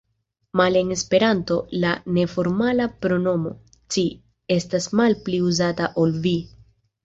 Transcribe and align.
Male 0.59 0.79
en 0.79 0.91
Esperanto, 0.95 1.57
la 1.83 1.91
neformala 2.15 2.89
pronomo 3.05 3.53
„ci“ 3.95 4.07
estas 4.59 4.91
malpli 5.03 5.45
uzata 5.53 5.95
ol 6.07 6.21
„vi“. 6.29 6.37